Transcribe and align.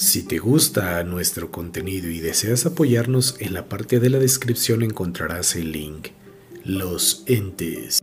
Si 0.00 0.22
te 0.22 0.38
gusta 0.38 1.02
nuestro 1.02 1.50
contenido 1.50 2.08
y 2.08 2.20
deseas 2.20 2.66
apoyarnos, 2.66 3.34
en 3.40 3.52
la 3.52 3.68
parte 3.68 3.98
de 3.98 4.08
la 4.10 4.20
descripción 4.20 4.84
encontrarás 4.84 5.56
el 5.56 5.72
link. 5.72 6.10
Los 6.62 7.24
entes. 7.26 7.98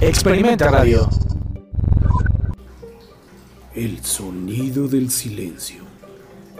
Experimenta 0.00 0.68
Radio. 0.68 1.08
El 3.72 4.04
sonido 4.04 4.88
del 4.88 5.12
silencio. 5.12 5.84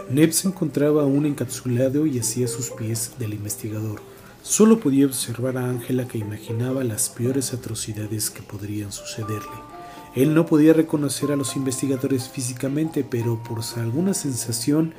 Neb 0.09 0.31
se 0.31 0.47
encontraba 0.47 1.01
aún 1.01 1.25
encapsulado 1.25 2.05
y 2.05 2.19
hacía 2.19 2.47
sus 2.47 2.69
pies 2.69 3.15
del 3.19 3.33
investigador. 3.33 4.01
Solo 4.43 4.79
podía 4.79 5.07
observar 5.07 5.57
a 5.57 5.69
Ángela 5.69 6.07
que 6.07 6.19
imaginaba 6.19 6.85
las 6.85 7.09
peores 7.09 7.53
atrocidades 7.53 8.29
que 8.29 8.43
podrían 8.43 8.93
sucederle. 8.93 9.78
Él 10.15 10.33
no 10.33 10.45
podía 10.45 10.73
reconocer 10.73 11.31
a 11.31 11.35
los 11.35 11.55
investigadores 11.55 12.29
físicamente, 12.29 13.03
pero 13.03 13.41
por 13.43 13.61
alguna 13.77 14.13
sensación, 14.13 14.93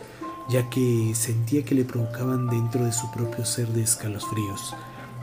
ya 0.48 0.70
que 0.70 1.12
sentía 1.14 1.64
que 1.64 1.74
le 1.74 1.84
provocaban 1.84 2.46
dentro 2.48 2.84
de 2.84 2.92
su 2.92 3.10
propio 3.10 3.44
ser 3.44 3.68
de 3.68 3.82
escalofríos. 3.82 4.74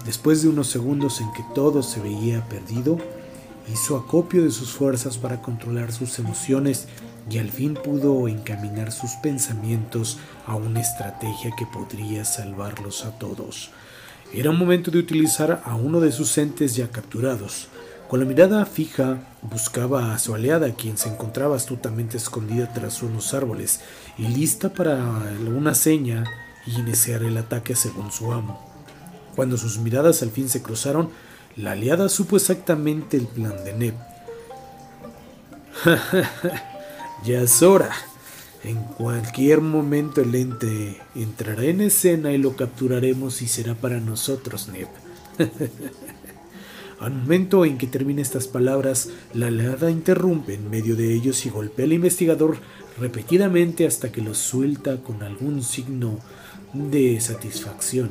Después 0.05 0.41
de 0.41 0.49
unos 0.49 0.67
segundos 0.67 1.21
en 1.21 1.31
que 1.33 1.43
todo 1.55 1.83
se 1.83 1.99
veía 2.01 2.47
perdido, 2.47 2.97
hizo 3.71 3.97
acopio 3.97 4.43
de 4.43 4.51
sus 4.51 4.71
fuerzas 4.71 5.17
para 5.17 5.41
controlar 5.41 5.91
sus 5.91 6.19
emociones 6.19 6.87
y 7.29 7.39
al 7.39 7.49
fin 7.49 7.73
pudo 7.73 8.27
encaminar 8.27 8.91
sus 8.91 9.11
pensamientos 9.23 10.17
a 10.45 10.55
una 10.55 10.79
estrategia 10.79 11.51
que 11.57 11.65
podría 11.65 12.23
salvarlos 12.23 13.05
a 13.05 13.17
todos. 13.17 13.71
Era 14.33 14.49
un 14.49 14.57
momento 14.57 14.91
de 14.91 14.99
utilizar 14.99 15.61
a 15.65 15.75
uno 15.75 15.99
de 15.99 16.11
sus 16.11 16.37
entes 16.37 16.75
ya 16.75 16.89
capturados. 16.89 17.67
Con 18.07 18.21
la 18.21 18.25
mirada 18.25 18.65
fija 18.65 19.17
buscaba 19.41 20.13
a 20.13 20.19
su 20.19 20.33
aliada, 20.33 20.73
quien 20.75 20.97
se 20.97 21.09
encontraba 21.09 21.57
astutamente 21.57 22.15
escondida 22.15 22.71
tras 22.71 23.03
unos 23.03 23.33
árboles 23.33 23.81
y 24.17 24.29
lista 24.29 24.69
para 24.69 24.95
una 25.45 25.75
seña 25.75 26.23
y 26.65 26.79
iniciar 26.79 27.23
el 27.23 27.35
ataque 27.35 27.75
según 27.75 28.13
su 28.13 28.31
amo. 28.31 28.65
Cuando 29.35 29.57
sus 29.57 29.79
miradas 29.79 30.21
al 30.21 30.31
fin 30.31 30.47
se 30.47 30.61
cruzaron, 30.61 31.09
la 31.57 31.71
aliada 31.71 32.07
supo 32.07 32.37
exactamente 32.37 33.17
el 33.17 33.27
plan 33.27 33.61
de 33.65 33.73
Neb. 33.73 33.95
ya 37.25 37.41
es 37.41 37.61
hora. 37.61 37.91
En 38.63 38.83
cualquier 38.83 39.59
momento 39.59 40.21
el 40.21 40.33
ente 40.33 41.01
entrará 41.13 41.63
en 41.63 41.81
escena 41.81 42.31
y 42.31 42.37
lo 42.37 42.55
capturaremos 42.55 43.41
y 43.41 43.49
será 43.49 43.75
para 43.75 43.99
nosotros, 43.99 44.69
Neb. 44.69 44.87
Al 46.99 47.13
momento 47.13 47.63
en 47.63 47.77
que 47.77 47.85
termina 47.85 48.23
estas 48.23 48.47
palabras, 48.47 49.09
la 49.33 49.47
alada 49.47 49.91
interrumpe 49.91 50.55
en 50.55 50.69
medio 50.69 50.95
de 50.95 51.13
ellos 51.13 51.45
y 51.45 51.49
golpea 51.49 51.85
al 51.85 51.93
investigador 51.93 52.57
repetidamente 52.99 53.85
hasta 53.85 54.11
que 54.11 54.21
lo 54.21 54.33
suelta 54.33 54.97
con 54.97 55.21
algún 55.21 55.61
signo 55.61 56.19
de 56.73 57.19
satisfacción. 57.19 58.09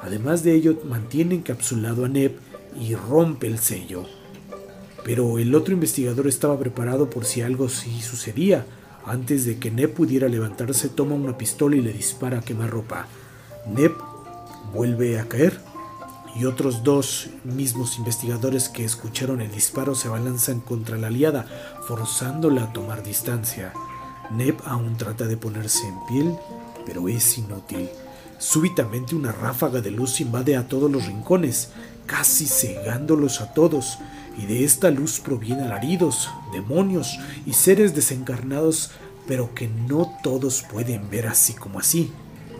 Además 0.00 0.42
de 0.42 0.54
ello, 0.54 0.80
mantiene 0.84 1.36
encapsulado 1.36 2.04
a 2.04 2.08
Neb 2.08 2.36
y 2.80 2.96
rompe 2.96 3.46
el 3.46 3.58
sello. 3.60 4.04
Pero 5.04 5.38
el 5.38 5.54
otro 5.54 5.74
investigador 5.74 6.26
estaba 6.26 6.58
preparado 6.58 7.08
por 7.10 7.24
si 7.24 7.42
algo 7.42 7.68
sí 7.68 8.00
sucedía. 8.00 8.66
Antes 9.06 9.44
de 9.44 9.58
que 9.58 9.70
Neb 9.70 9.94
pudiera 9.94 10.28
levantarse, 10.28 10.88
toma 10.88 11.14
una 11.14 11.38
pistola 11.38 11.76
y 11.76 11.82
le 11.82 11.92
dispara 11.92 12.38
a 12.38 12.42
quemarropa. 12.42 13.06
Neb 13.72 13.92
vuelve 14.74 15.20
a 15.20 15.28
caer 15.28 15.67
y 16.38 16.44
otros 16.44 16.84
dos 16.84 17.28
mismos 17.44 17.98
investigadores 17.98 18.68
que 18.68 18.84
escucharon 18.84 19.40
el 19.40 19.50
disparo 19.50 19.94
se 19.96 20.06
abalanzan 20.06 20.60
contra 20.60 20.96
la 20.96 21.08
aliada, 21.08 21.46
forzándola 21.86 22.64
a 22.64 22.72
tomar 22.72 23.02
distancia. 23.02 23.72
Neb 24.30 24.56
aún 24.64 24.96
trata 24.96 25.26
de 25.26 25.36
ponerse 25.36 25.88
en 25.88 26.06
piel, 26.06 26.36
pero 26.86 27.08
es 27.08 27.38
inútil. 27.38 27.88
Súbitamente 28.38 29.16
una 29.16 29.32
ráfaga 29.32 29.80
de 29.80 29.90
luz 29.90 30.20
invade 30.20 30.56
a 30.56 30.68
todos 30.68 30.90
los 30.90 31.06
rincones, 31.06 31.70
casi 32.06 32.46
cegándolos 32.46 33.40
a 33.40 33.52
todos, 33.52 33.98
y 34.36 34.46
de 34.46 34.64
esta 34.64 34.90
luz 34.90 35.18
provienen 35.18 35.64
alaridos, 35.64 36.30
demonios 36.52 37.18
y 37.46 37.54
seres 37.54 37.96
desencarnados, 37.96 38.92
pero 39.26 39.54
que 39.54 39.66
no 39.66 40.16
todos 40.22 40.62
pueden 40.70 41.10
ver 41.10 41.26
así 41.26 41.54
como 41.54 41.80
así. 41.80 42.12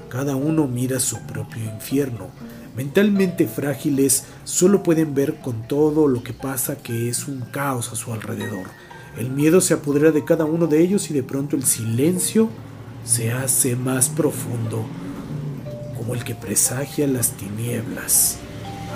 Cada 0.09 0.35
uno 0.35 0.67
mira 0.67 0.99
su 0.99 1.21
propio 1.21 1.65
infierno, 1.65 2.29
mentalmente 2.79 3.49
frágiles 3.49 4.27
solo 4.45 4.85
pueden 4.85 5.13
ver 5.13 5.41
con 5.41 5.67
todo 5.67 6.07
lo 6.07 6.23
que 6.23 6.33
pasa 6.33 6.77
que 6.77 7.09
es 7.09 7.27
un 7.27 7.41
caos 7.41 7.91
a 7.91 7.97
su 7.97 8.13
alrededor. 8.13 8.69
El 9.19 9.31
miedo 9.31 9.61
se 9.61 9.75
apodera 9.75 10.13
de 10.13 10.25
cada 10.25 10.45
uno 10.45 10.69
de 10.69 10.81
ellos 10.81 11.11
y 11.11 11.15
de 11.15 11.25
pronto 11.25 11.57
el 11.57 11.65
silencio 11.65 12.49
se 13.05 13.33
hace 13.33 13.75
más 13.75 14.09
profundo, 14.09 14.87
como 15.97 16.15
el 16.15 16.23
que 16.23 16.37
presagia 16.37 17.09
las 17.09 17.33
tinieblas. 17.33 18.39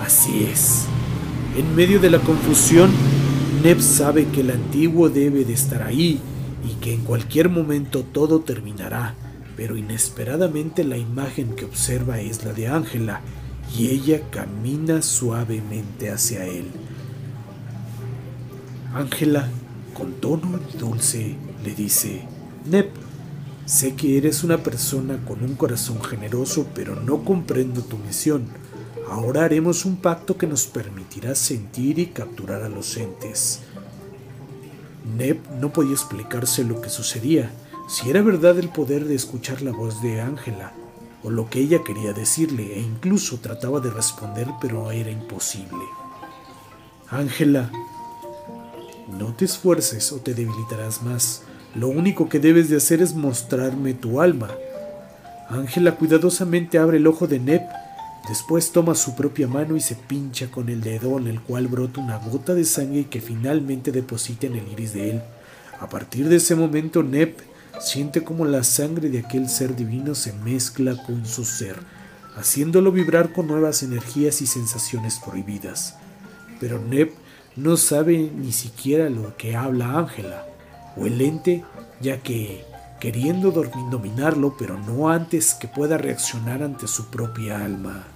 Así 0.01 0.45
es. 0.45 0.85
En 1.57 1.75
medio 1.75 1.99
de 1.99 2.11
la 2.11 2.21
confusión, 2.21 2.89
Neb 3.65 3.81
sabe 3.81 4.27
que 4.27 4.43
el 4.43 4.53
antiguo 4.53 5.09
debe 5.09 5.45
de 5.45 5.55
estar 5.55 5.83
ahí 5.83 6.21
y 6.65 6.75
que 6.75 6.95
en 6.95 7.01
cualquier 7.01 7.49
momento 7.49 8.05
todo 8.05 8.43
terminará, 8.43 9.17
pero 9.57 9.77
inesperadamente 9.77 10.85
la 10.85 10.99
imagen 10.99 11.57
que 11.57 11.65
observa 11.65 12.21
es 12.21 12.45
la 12.45 12.53
de 12.53 12.69
Ángela, 12.69 13.23
y 13.77 13.89
ella 13.89 14.21
camina 14.31 15.03
suavemente 15.03 16.11
hacia 16.11 16.45
él. 16.45 16.71
Ángela, 18.95 19.49
con 19.95 20.13
tono 20.15 20.59
dulce, 20.79 21.37
le 21.65 21.75
dice, 21.75 22.27
Nep, 22.67 22.91
sé 23.65 23.95
que 23.95 24.19
eres 24.19 24.45
una 24.45 24.59
persona 24.59 25.19
con 25.25 25.43
un 25.43 25.55
corazón 25.55 26.03
generoso, 26.03 26.67
pero 26.75 26.97
no 26.97 27.25
comprendo 27.25 27.83
tu 27.83 27.97
misión. 27.97 28.47
Ahora 29.09 29.45
haremos 29.45 29.85
un 29.85 29.97
pacto 29.97 30.37
que 30.37 30.47
nos 30.47 30.67
permitirá 30.67 31.35
sentir 31.35 31.99
y 31.99 32.07
capturar 32.07 32.63
a 32.63 32.69
los 32.69 32.97
entes. 32.97 33.61
Nep 35.17 35.39
no 35.61 35.73
podía 35.73 35.93
explicarse 35.93 36.65
lo 36.65 36.81
que 36.81 36.91
sucedía, 36.91 37.51
si 37.89 38.11
era 38.11 38.23
verdad 38.23 38.59
el 38.59 38.69
poder 38.69 39.05
de 39.07 39.15
escuchar 39.15 39.63
la 39.63 39.73
voz 39.73 40.03
de 40.03 40.21
Ángela, 40.21 40.73
o 41.25 41.31
lo 41.31 41.49
que 41.49 41.61
ella 41.61 41.83
quería 41.85 42.13
decirle 42.13 42.75
e 42.75 42.81
incluso 42.81 43.39
trataba 43.39 43.81
de 43.81 43.91
responder 43.91 44.49
pero 44.61 44.91
era 44.91 45.11
imposible. 45.11 45.85
Ángela, 47.09 47.71
no 49.19 49.35
te 49.35 49.45
esfuerces 49.45 50.13
o 50.13 50.17
te 50.17 50.35
debilitarás 50.35 51.03
más. 51.03 51.43
Lo 51.75 51.89
único 51.89 52.29
que 52.29 52.39
debes 52.39 52.69
de 52.69 52.77
hacer 52.77 53.03
es 53.03 53.15
mostrarme 53.15 53.95
tu 53.95 54.21
alma. 54.21 54.51
Ángela 55.49 55.97
cuidadosamente 55.97 56.79
abre 56.79 56.97
el 56.97 57.07
ojo 57.07 57.27
de 57.27 57.39
Nep, 57.39 57.63
después 58.29 58.73
toma 58.73 58.95
su 58.95 59.15
propia 59.15 59.47
mano 59.47 59.77
y 59.77 59.81
se 59.81 59.95
pincha 59.95 60.51
con 60.51 60.69
el 60.69 60.81
dedo 60.81 61.19
en 61.19 61.27
el 61.27 61.41
cual 61.41 61.67
brota 61.69 62.01
una 62.01 62.17
gota 62.17 62.55
de 62.55 62.65
sangre 62.65 63.07
que 63.07 63.21
finalmente 63.21 63.93
deposita 63.93 64.47
en 64.47 64.57
el 64.57 64.73
iris 64.73 64.95
de 64.95 65.11
él. 65.11 65.23
A 65.81 65.89
partir 65.89 66.29
de 66.29 66.37
ese 66.37 66.55
momento 66.55 67.03
Nep 67.03 67.41
siente 67.81 68.23
como 68.23 68.45
la 68.45 68.65
sangre 68.65 69.09
de 69.09 69.21
aquel 69.21 69.49
ser 69.49 69.75
divino 69.75 70.15
se 70.15 70.33
mezcla 70.33 70.97
con 71.05 71.27
su 71.27 71.45
ser, 71.45 71.77
haciéndolo 72.37 72.93
vibrar 72.93 73.33
con 73.33 73.47
nuevas 73.47 73.83
energías 73.83 74.41
y 74.43 74.47
sensaciones 74.47 75.21
prohibidas. 75.25 75.97
Pero 76.61 76.79
Neb 76.81 77.13
no 77.57 77.77
sabe 77.77 78.31
ni 78.35 78.53
siquiera 78.53 79.11
lo 79.11 79.37
que 79.37 79.57
habla 79.57 79.99
Ángela, 79.99 80.47
o 80.97 81.07
el 81.07 81.21
ente, 81.21 81.65
ya 82.01 82.23
que, 82.23 82.65
queriendo 83.01 83.51
dominarlo, 83.51 84.57
pero 84.59 84.79
no 84.79 85.09
antes 85.09 85.55
que 85.55 85.69
pueda 85.69 85.99
reaccionar 85.99 86.63
ante 86.63 86.87
su 86.87 87.11
propia 87.11 87.65
alma. 87.65 88.07